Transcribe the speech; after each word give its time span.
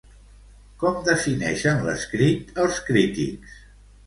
Com 0.83 0.97
defineixen 1.07 1.83
l'escrit 1.89 2.51
els 2.65 2.81
crítics? 2.89 3.63